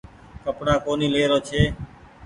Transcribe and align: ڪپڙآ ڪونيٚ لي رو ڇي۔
ڪپڙآ 0.43 0.75
ڪونيٚ 0.85 1.13
لي 1.13 1.23
رو 1.29 1.37
ڇي۔ 1.47 1.61